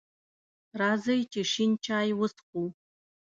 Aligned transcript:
راځئ 0.79 1.21
چې 1.31 1.41
شین 1.51 1.71
چای 1.85 2.09
وڅښو! 2.19 2.63